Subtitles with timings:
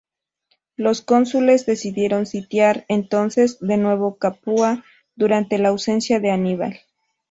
[0.77, 4.83] Los cónsules decidieron sitiar entonces de nuevo Capua
[5.15, 6.79] durante la ausencia de Aníbal.